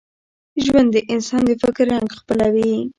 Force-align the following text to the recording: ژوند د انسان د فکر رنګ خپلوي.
ژوند 0.63 0.87
د 0.93 0.97
انسان 1.13 1.41
د 1.47 1.51
فکر 1.61 1.85
رنګ 1.93 2.09
خپلوي. 2.19 2.73